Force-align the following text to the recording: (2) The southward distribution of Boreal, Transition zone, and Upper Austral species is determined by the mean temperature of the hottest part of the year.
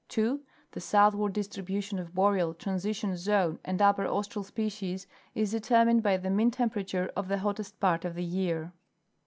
(2) 0.09 0.41
The 0.71 0.79
southward 0.79 1.33
distribution 1.33 1.99
of 1.99 2.15
Boreal, 2.15 2.55
Transition 2.55 3.15
zone, 3.15 3.59
and 3.63 3.79
Upper 3.83 4.07
Austral 4.07 4.41
species 4.43 5.05
is 5.35 5.51
determined 5.51 6.01
by 6.01 6.17
the 6.17 6.31
mean 6.31 6.49
temperature 6.49 7.11
of 7.15 7.27
the 7.27 7.37
hottest 7.37 7.79
part 7.79 8.03
of 8.03 8.15
the 8.15 8.25
year. 8.25 8.73